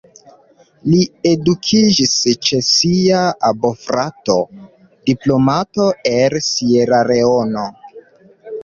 [0.93, 1.01] Li
[1.31, 2.15] edukiĝis
[2.49, 3.19] ĉe sia
[3.67, 4.39] bofrato,
[5.11, 7.73] diplomato el Sieraleono.